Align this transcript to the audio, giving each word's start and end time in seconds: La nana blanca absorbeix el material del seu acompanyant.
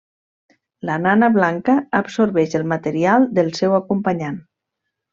La 0.89 0.95
nana 1.03 1.29
blanca 1.35 1.77
absorbeix 2.01 2.57
el 2.63 2.67
material 2.75 3.31
del 3.39 3.55
seu 3.63 3.81
acompanyant. 3.85 4.43